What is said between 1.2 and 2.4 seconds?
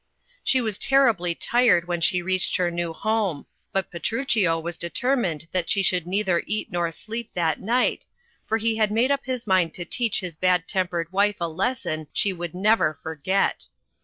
tired when she